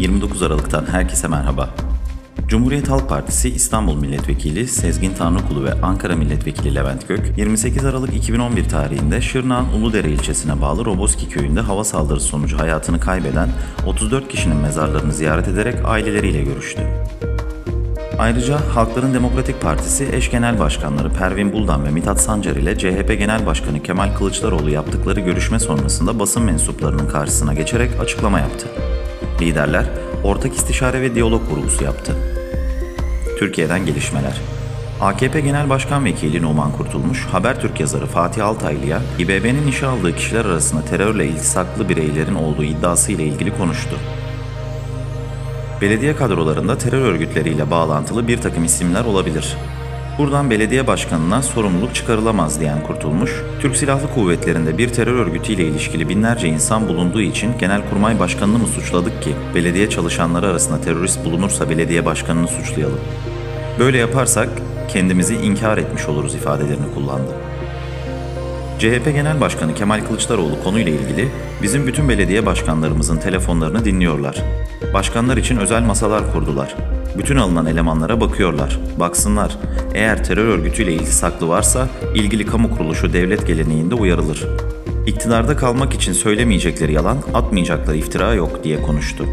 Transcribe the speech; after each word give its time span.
29 0.00 0.42
Aralık'tan 0.42 0.86
herkese 0.86 1.28
merhaba. 1.28 1.70
Cumhuriyet 2.48 2.88
Halk 2.88 3.08
Partisi 3.08 3.48
İstanbul 3.48 3.96
Milletvekili 3.96 4.68
Sezgin 4.68 5.14
Tanrıkulu 5.14 5.64
ve 5.64 5.72
Ankara 5.82 6.16
Milletvekili 6.16 6.74
Levent 6.74 7.08
Gök, 7.08 7.38
28 7.38 7.84
Aralık 7.84 8.14
2011 8.16 8.68
tarihinde 8.68 9.20
Şırnak'ın 9.20 9.80
Uludere 9.80 10.10
ilçesine 10.10 10.60
bağlı 10.60 10.84
Roboski 10.84 11.28
köyünde 11.28 11.60
hava 11.60 11.84
saldırısı 11.84 12.26
sonucu 12.26 12.58
hayatını 12.58 13.00
kaybeden 13.00 13.48
34 13.86 14.28
kişinin 14.28 14.56
mezarlarını 14.56 15.12
ziyaret 15.12 15.48
ederek 15.48 15.74
aileleriyle 15.84 16.42
görüştü. 16.42 16.82
Ayrıca 18.18 18.60
Halkların 18.74 19.14
Demokratik 19.14 19.62
Partisi 19.62 20.08
eş 20.12 20.30
genel 20.30 20.58
başkanları 20.58 21.10
Pervin 21.10 21.52
Buldan 21.52 21.84
ve 21.84 21.90
Mithat 21.90 22.20
Sancar 22.20 22.56
ile 22.56 22.78
CHP 22.78 23.18
Genel 23.18 23.46
Başkanı 23.46 23.82
Kemal 23.82 24.14
Kılıçdaroğlu 24.14 24.70
yaptıkları 24.70 25.20
görüşme 25.20 25.58
sonrasında 25.58 26.18
basın 26.18 26.42
mensuplarının 26.42 27.08
karşısına 27.08 27.54
geçerek 27.54 27.90
açıklama 28.00 28.40
yaptı. 28.40 28.66
Liderler 29.40 29.86
ortak 30.24 30.56
istişare 30.56 31.00
ve 31.00 31.14
diyalog 31.14 31.42
vurgusu 31.50 31.84
yaptı. 31.84 32.16
Türkiye'den 33.38 33.86
gelişmeler. 33.86 34.40
AKP 35.00 35.40
Genel 35.40 35.70
Başkan 35.70 36.04
Vekili 36.04 36.42
Numan 36.42 36.72
Kurtulmuş, 36.72 37.26
Habertürk 37.32 37.80
yazarı 37.80 38.06
Fatih 38.06 38.46
Altaylı'ya 38.46 39.00
İBB'nin 39.18 39.66
işe 39.66 39.86
aldığı 39.86 40.16
kişiler 40.16 40.44
arasında 40.44 40.84
terörle 40.84 41.26
iltisaklı 41.26 41.88
bireylerin 41.88 42.34
olduğu 42.34 42.64
iddiası 42.64 43.12
ile 43.12 43.24
ilgili 43.24 43.56
konuştu. 43.56 43.96
Belediye 45.80 46.16
kadrolarında 46.16 46.78
terör 46.78 47.02
örgütleriyle 47.02 47.70
bağlantılı 47.70 48.28
bir 48.28 48.40
takım 48.40 48.64
isimler 48.64 49.04
olabilir. 49.04 49.56
Buradan 50.18 50.50
belediye 50.50 50.86
başkanına 50.86 51.42
sorumluluk 51.42 51.94
çıkarılamaz 51.94 52.60
diyen 52.60 52.82
Kurtulmuş, 52.82 53.42
Türk 53.60 53.76
Silahlı 53.76 54.14
Kuvvetleri'nde 54.14 54.78
bir 54.78 54.88
terör 54.88 55.14
örgütüyle 55.14 55.64
ilişkili 55.64 56.08
binlerce 56.08 56.48
insan 56.48 56.88
bulunduğu 56.88 57.20
için 57.20 57.58
Genelkurmay 57.58 58.18
Başkanı'nı 58.18 58.58
mı 58.58 58.66
suçladık 58.66 59.22
ki 59.22 59.34
belediye 59.54 59.90
çalışanları 59.90 60.46
arasında 60.46 60.80
terörist 60.80 61.24
bulunursa 61.24 61.70
belediye 61.70 62.04
başkanını 62.04 62.48
suçlayalım. 62.48 63.00
Böyle 63.78 63.98
yaparsak 63.98 64.48
kendimizi 64.88 65.36
inkar 65.36 65.78
etmiş 65.78 66.08
oluruz 66.08 66.34
ifadelerini 66.34 66.94
kullandı. 66.94 67.49
CHP 68.80 69.04
Genel 69.04 69.40
Başkanı 69.40 69.74
Kemal 69.74 70.04
Kılıçdaroğlu 70.04 70.62
konuyla 70.64 70.92
ilgili 70.92 71.28
bizim 71.62 71.86
bütün 71.86 72.08
belediye 72.08 72.46
başkanlarımızın 72.46 73.16
telefonlarını 73.16 73.84
dinliyorlar. 73.84 74.42
Başkanlar 74.94 75.36
için 75.36 75.56
özel 75.56 75.82
masalar 75.82 76.32
kurdular. 76.32 76.76
Bütün 77.18 77.36
alınan 77.36 77.66
elemanlara 77.66 78.20
bakıyorlar. 78.20 78.78
Baksınlar. 79.00 79.56
Eğer 79.94 80.24
terör 80.24 80.44
örgütüyle 80.44 80.92
iltisaklı 80.92 81.48
varsa 81.48 81.88
ilgili 82.14 82.46
kamu 82.46 82.76
kuruluşu 82.76 83.12
devlet 83.12 83.46
geleneğinde 83.46 83.94
uyarılır. 83.94 84.46
İktidarda 85.06 85.56
kalmak 85.56 85.94
için 85.94 86.12
söylemeyecekleri 86.12 86.92
yalan, 86.92 87.18
atmayacakları 87.34 87.96
iftira 87.96 88.34
yok 88.34 88.64
diye 88.64 88.82
konuştu. 88.82 89.24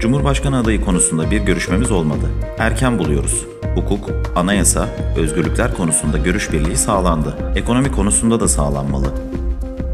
Cumhurbaşkanı 0.00 0.58
adayı 0.58 0.84
konusunda 0.84 1.30
bir 1.30 1.40
görüşmemiz 1.40 1.90
olmadı. 1.90 2.26
Erken 2.58 2.98
buluyoruz. 2.98 3.55
Hukuk, 3.76 4.10
anayasa, 4.36 4.88
özgürlükler 5.16 5.74
konusunda 5.74 6.18
görüş 6.18 6.52
birliği 6.52 6.76
sağlandı. 6.76 7.36
Ekonomi 7.56 7.92
konusunda 7.92 8.40
da 8.40 8.48
sağlanmalı. 8.48 9.06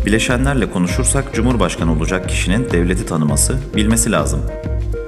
Bileşenlerle 0.06 0.70
konuşursak 0.70 1.34
Cumhurbaşkanı 1.34 1.92
olacak 1.92 2.28
kişinin 2.28 2.70
devleti 2.70 3.06
tanıması, 3.06 3.58
bilmesi 3.76 4.12
lazım. 4.12 4.40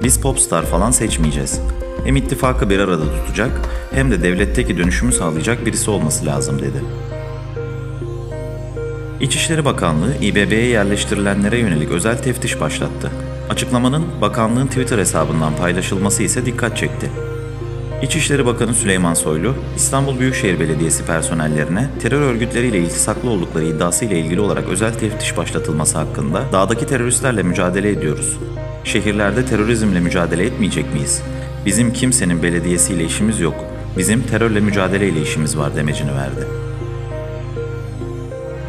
Biz 0.03 0.21
popstar 0.21 0.65
falan 0.65 0.91
seçmeyeceğiz. 0.91 1.59
Hem 2.05 2.15
ittifakı 2.15 2.69
bir 2.69 2.79
arada 2.79 3.03
tutacak 3.03 3.51
hem 3.93 4.11
de 4.11 4.23
devletteki 4.23 4.77
dönüşümü 4.77 5.11
sağlayacak 5.11 5.65
birisi 5.65 5.91
olması 5.91 6.25
lazım 6.25 6.59
dedi. 6.59 6.83
İçişleri 9.19 9.65
Bakanlığı 9.65 10.15
İBB'ye 10.21 10.65
yerleştirilenlere 10.65 11.57
yönelik 11.59 11.91
özel 11.91 12.17
teftiş 12.17 12.59
başlattı. 12.59 13.11
Açıklamanın 13.49 14.05
bakanlığın 14.21 14.67
Twitter 14.67 14.97
hesabından 14.97 15.55
paylaşılması 15.55 16.23
ise 16.23 16.45
dikkat 16.45 16.77
çekti. 16.77 17.09
İçişleri 18.01 18.45
Bakanı 18.45 18.73
Süleyman 18.73 19.13
Soylu, 19.13 19.55
İstanbul 19.75 20.19
Büyükşehir 20.19 20.59
Belediyesi 20.59 21.05
personellerine 21.05 21.89
terör 22.01 22.21
örgütleriyle 22.21 22.79
iltisaklı 22.79 23.29
oldukları 23.29 23.65
iddiasıyla 23.65 24.17
ilgili 24.17 24.39
olarak 24.41 24.69
özel 24.69 24.93
teftiş 24.93 25.37
başlatılması 25.37 25.97
hakkında 25.97 26.43
dağdaki 26.51 26.87
teröristlerle 26.87 27.43
mücadele 27.43 27.89
ediyoruz. 27.89 28.37
Şehirlerde 28.83 29.45
terörizmle 29.45 29.99
mücadele 29.99 30.45
etmeyecek 30.45 30.93
miyiz? 30.93 31.21
Bizim 31.65 31.93
kimsenin 31.93 32.43
belediyesiyle 32.43 33.05
işimiz 33.05 33.39
yok. 33.39 33.55
Bizim 33.97 34.21
terörle 34.21 34.59
mücadeleyle 34.59 35.21
işimiz 35.21 35.57
var 35.57 35.75
demecini 35.75 36.11
verdi. 36.13 36.47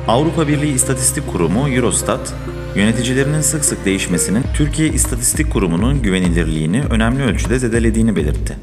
Avrupa 0.08 0.48
Birliği 0.48 0.74
İstatistik 0.74 1.32
Kurumu 1.32 1.68
Eurostat, 1.68 2.34
yöneticilerinin 2.76 3.40
sık 3.40 3.64
sık 3.64 3.84
değişmesinin 3.84 4.44
Türkiye 4.54 4.88
İstatistik 4.88 5.52
Kurumu'nun 5.52 6.02
güvenilirliğini 6.02 6.82
önemli 6.90 7.22
ölçüde 7.22 7.58
zedelediğini 7.58 8.16
belirtti. 8.16 8.56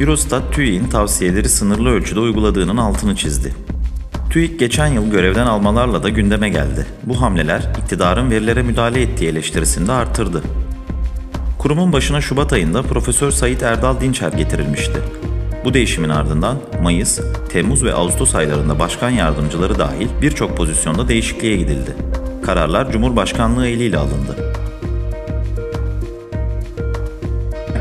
Eurostat, 0.00 0.52
TÜİK'in 0.52 0.88
tavsiyeleri 0.88 1.48
sınırlı 1.48 1.90
ölçüde 1.90 2.20
uyguladığının 2.20 2.76
altını 2.76 3.16
çizdi. 3.16 3.54
TÜİK 4.30 4.60
geçen 4.60 4.86
yıl 4.86 5.10
görevden 5.10 5.46
almalarla 5.46 6.02
da 6.02 6.08
gündeme 6.08 6.48
geldi. 6.48 6.86
Bu 7.02 7.20
hamleler 7.20 7.62
iktidarın 7.82 8.30
verilere 8.30 8.62
müdahale 8.62 9.02
ettiği 9.02 9.28
eleştirisini 9.28 9.88
de 9.88 9.92
artırdı. 9.92 10.42
Kurumun 11.58 11.92
başına 11.92 12.20
Şubat 12.20 12.52
ayında 12.52 12.82
Profesör 12.82 13.30
Sait 13.30 13.62
Erdal 13.62 14.00
Dinçer 14.00 14.32
getirilmişti. 14.32 15.00
Bu 15.64 15.74
değişimin 15.74 16.08
ardından 16.08 16.56
Mayıs, 16.82 17.20
Temmuz 17.48 17.84
ve 17.84 17.94
Ağustos 17.94 18.34
aylarında 18.34 18.78
başkan 18.78 19.10
yardımcıları 19.10 19.78
dahil 19.78 20.08
birçok 20.22 20.56
pozisyonda 20.56 21.08
değişikliğe 21.08 21.56
gidildi. 21.56 21.96
Kararlar 22.46 22.92
Cumhurbaşkanlığı 22.92 23.68
eliyle 23.68 23.98
alındı. 23.98 24.45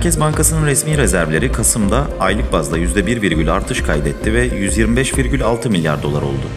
Merkez 0.05 0.19
Bankası'nın 0.19 0.65
resmi 0.65 0.97
rezervleri 0.97 1.51
Kasım'da 1.51 2.07
aylık 2.19 2.51
bazda 2.51 2.77
%1,1 2.77 3.51
artış 3.51 3.81
kaydetti 3.81 4.33
ve 4.33 4.47
125,6 4.47 5.69
milyar 5.69 6.03
dolar 6.03 6.21
oldu. 6.21 6.47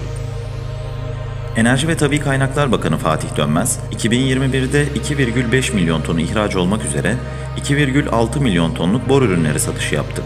Enerji 1.56 1.88
ve 1.88 1.97
Tabi 1.97 2.20
Kaynaklar 2.20 2.72
Bakanı 2.72 2.98
Fatih 2.98 3.37
Dönmez, 3.37 3.78
2021'de 3.92 4.84
2,5 4.84 5.75
milyon 5.75 6.03
tonu 6.03 6.20
ihraç 6.20 6.56
olmak 6.56 6.84
üzere 6.84 7.16
2,6 7.58 8.41
milyon 8.41 8.75
tonluk 8.75 9.08
bor 9.08 9.22
ürünleri 9.22 9.60
satışı 9.60 9.94
yaptık. 9.94 10.25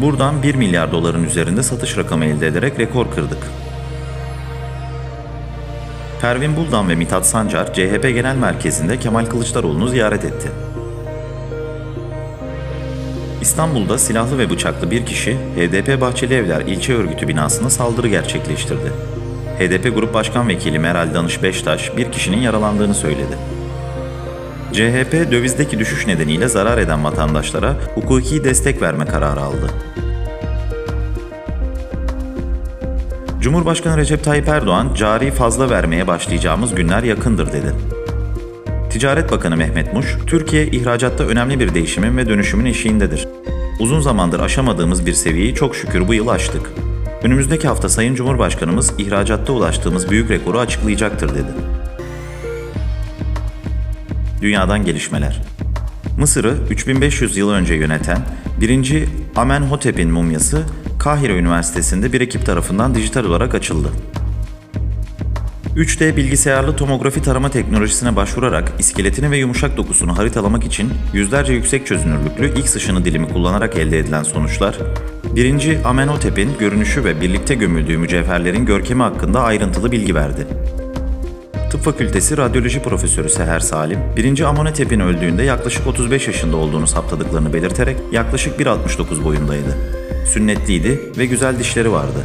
Buradan 0.00 0.42
1 0.42 0.54
milyar 0.54 0.92
doların 0.92 1.24
üzerinde 1.24 1.62
satış 1.62 1.96
rakamı 1.96 2.24
elde 2.24 2.46
ederek 2.46 2.78
rekor 2.78 3.10
kırdık. 3.10 3.46
Pervin 6.20 6.56
Buldan 6.56 6.88
ve 6.88 6.94
Mithat 6.94 7.26
Sancar, 7.26 7.74
CHP 7.74 8.02
Genel 8.02 8.36
Merkezi'nde 8.36 8.98
Kemal 8.98 9.26
Kılıçdaroğlu'nu 9.26 9.88
ziyaret 9.88 10.24
etti. 10.24 10.48
İstanbul'da 13.40 13.98
silahlı 13.98 14.38
ve 14.38 14.50
bıçaklı 14.50 14.90
bir 14.90 15.06
kişi 15.06 15.34
HDP 15.34 16.00
Bahçeli 16.00 16.34
Evler 16.34 16.60
ilçe 16.60 16.94
örgütü 16.94 17.28
binasına 17.28 17.70
saldırı 17.70 18.08
gerçekleştirdi. 18.08 18.92
HDP 19.58 19.94
Grup 19.94 20.14
Başkan 20.14 20.48
Vekili 20.48 20.78
Meral 20.78 21.14
Danış 21.14 21.42
Beştaş 21.42 21.96
bir 21.96 22.12
kişinin 22.12 22.38
yaralandığını 22.38 22.94
söyledi. 22.94 23.36
CHP 24.72 25.32
dövizdeki 25.32 25.78
düşüş 25.78 26.06
nedeniyle 26.06 26.48
zarar 26.48 26.78
eden 26.78 27.04
vatandaşlara 27.04 27.76
hukuki 27.94 28.44
destek 28.44 28.82
verme 28.82 29.04
kararı 29.04 29.40
aldı. 29.40 29.70
Cumhurbaşkanı 33.40 33.96
Recep 33.96 34.24
Tayyip 34.24 34.48
Erdoğan, 34.48 34.94
cari 34.94 35.30
fazla 35.30 35.70
vermeye 35.70 36.06
başlayacağımız 36.06 36.74
günler 36.74 37.02
yakındır 37.02 37.52
dedi. 37.52 37.74
Ticaret 38.90 39.32
Bakanı 39.32 39.56
Mehmet 39.56 39.94
Muş, 39.94 40.16
Türkiye 40.26 40.66
ihracatta 40.66 41.24
önemli 41.24 41.60
bir 41.60 41.74
değişimin 41.74 42.16
ve 42.16 42.28
dönüşümün 42.28 42.64
eşiğindedir. 42.64 43.28
Uzun 43.80 44.00
zamandır 44.00 44.40
aşamadığımız 44.40 45.06
bir 45.06 45.12
seviyeyi 45.12 45.54
çok 45.54 45.76
şükür 45.76 46.08
bu 46.08 46.14
yıl 46.14 46.28
aştık. 46.28 46.70
Önümüzdeki 47.22 47.68
hafta 47.68 47.88
Sayın 47.88 48.14
Cumhurbaşkanımız 48.14 48.92
ihracatta 48.98 49.52
ulaştığımız 49.52 50.10
büyük 50.10 50.30
rekoru 50.30 50.58
açıklayacaktır 50.58 51.34
dedi. 51.34 51.48
Dünyadan 54.42 54.84
gelişmeler. 54.84 55.40
Mısır'ı 56.18 56.56
3500 56.70 57.36
yıl 57.36 57.50
önce 57.50 57.74
yöneten 57.74 58.18
1. 58.60 59.04
Amenhotep'in 59.36 60.10
mumyası 60.10 60.62
Kahire 60.98 61.38
Üniversitesi'nde 61.38 62.12
bir 62.12 62.20
ekip 62.20 62.46
tarafından 62.46 62.94
dijital 62.94 63.24
olarak 63.24 63.54
açıldı. 63.54 63.88
3D 65.76 66.16
bilgisayarlı 66.16 66.76
tomografi 66.76 67.22
tarama 67.22 67.50
teknolojisine 67.50 68.16
başvurarak 68.16 68.72
iskeletini 68.78 69.30
ve 69.30 69.36
yumuşak 69.36 69.76
dokusunu 69.76 70.18
haritalamak 70.18 70.64
için 70.64 70.90
yüzlerce 71.12 71.52
yüksek 71.52 71.86
çözünürlüklü 71.86 72.60
X 72.60 72.76
ışını 72.76 73.04
dilimi 73.04 73.28
kullanarak 73.28 73.76
elde 73.76 73.98
edilen 73.98 74.22
sonuçlar, 74.22 74.78
1. 75.36 75.78
Amenhotep'in 75.84 76.58
görünüşü 76.58 77.04
ve 77.04 77.20
birlikte 77.20 77.54
gömüldüğü 77.54 77.98
mücevherlerin 77.98 78.66
görkemi 78.66 79.02
hakkında 79.02 79.40
ayrıntılı 79.40 79.92
bilgi 79.92 80.14
verdi. 80.14 80.46
Tıp 81.70 81.80
Fakültesi 81.80 82.36
Radyoloji 82.36 82.82
Profesörü 82.82 83.28
Seher 83.28 83.60
Salim, 83.60 83.98
1. 84.16 84.40
Amenhotep'in 84.40 85.00
öldüğünde 85.00 85.42
yaklaşık 85.42 85.86
35 85.86 86.26
yaşında 86.26 86.56
olduğunu 86.56 86.86
saptadıklarını 86.86 87.52
belirterek 87.52 87.96
yaklaşık 88.12 88.60
1.69 88.60 89.24
boyundaydı. 89.24 89.76
Sünnetliydi 90.26 91.00
ve 91.18 91.26
güzel 91.26 91.58
dişleri 91.58 91.92
vardı. 91.92 92.24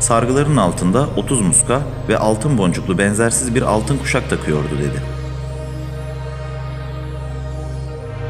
Sargıların 0.00 0.56
altında 0.56 1.08
30 1.16 1.40
muska 1.40 1.82
ve 2.08 2.18
altın 2.18 2.58
boncuklu 2.58 2.98
benzersiz 2.98 3.54
bir 3.54 3.62
altın 3.62 3.98
kuşak 3.98 4.30
takıyordu 4.30 4.78
dedi. 4.78 5.02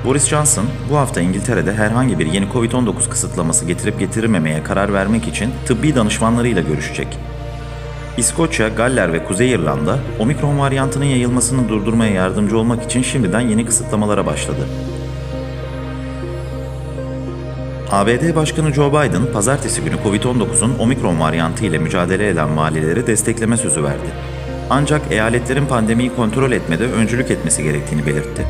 Boris 0.05 0.29
Johnson 0.29 0.65
bu 0.91 0.97
hafta 0.97 1.21
İngiltere'de 1.21 1.75
herhangi 1.75 2.19
bir 2.19 2.27
yeni 2.27 2.47
Covid-19 2.47 3.09
kısıtlaması 3.09 3.65
getirip 3.65 3.99
getirmemeye 3.99 4.63
karar 4.63 4.93
vermek 4.93 5.29
için 5.29 5.51
tıbbi 5.67 5.95
danışmanlarıyla 5.95 6.63
görüşecek. 6.63 7.19
İskoçya, 8.19 8.69
Galler 8.69 9.13
ve 9.13 9.25
Kuzey 9.25 9.51
İrlanda, 9.51 9.99
omikron 10.19 10.59
varyantının 10.59 11.05
yayılmasını 11.05 11.69
durdurmaya 11.69 12.13
yardımcı 12.13 12.59
olmak 12.59 12.85
için 12.85 13.03
şimdiden 13.03 13.41
yeni 13.41 13.67
kısıtlamalara 13.67 14.27
başladı. 14.27 14.69
ABD 17.95 18.35
Başkanı 18.35 18.73
Joe 18.73 18.91
Biden, 18.91 19.33
pazartesi 19.33 19.83
günü 19.83 19.95
Covid-19'un 19.95 20.79
omikron 20.79 21.21
varyantı 21.21 21.65
ile 21.65 21.79
mücadele 21.79 22.29
eden 22.29 22.57
valileri 22.57 23.07
destekleme 23.07 23.57
sözü 23.57 23.85
verdi. 23.85 24.07
Ancak 24.71 25.03
eyaletlerin 25.13 25.67
pandemiyi 25.67 26.15
kontrol 26.17 26.53
etmede 26.53 26.85
öncülük 26.85 27.31
etmesi 27.31 27.63
gerektiğini 27.63 28.07
belirtti. 28.07 28.47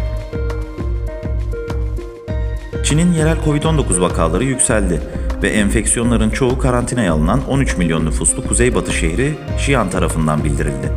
Çin'in 2.84 3.12
yerel 3.12 3.36
Covid-19 3.36 4.00
vakaları 4.00 4.44
yükseldi 4.44 5.00
ve 5.42 5.48
enfeksiyonların 5.48 6.30
çoğu 6.30 6.58
karantinaya 6.58 7.12
alınan 7.12 7.40
13 7.48 7.76
milyon 7.76 8.04
nüfuslu 8.04 8.46
kuzeybatı 8.46 8.92
şehri 8.92 9.34
Xi'an 9.56 9.90
tarafından 9.90 10.44
bildirildi. 10.44 10.92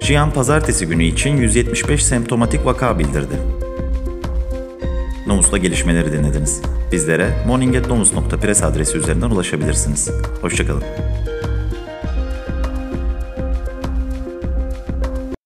Xi'an 0.00 0.30
pazartesi 0.30 0.86
günü 0.86 1.04
için 1.04 1.36
175 1.36 2.04
semptomatik 2.04 2.66
vaka 2.66 2.98
bildirdi. 2.98 3.36
Nomus'ta 5.26 5.58
gelişmeleri 5.58 6.12
dinlediniz. 6.12 6.62
Bizlere 6.92 7.30
morning.nomus.press 7.46 8.62
adresi 8.62 8.98
üzerinden 8.98 9.30
ulaşabilirsiniz. 9.30 10.10
Hoşçakalın. 10.40 10.82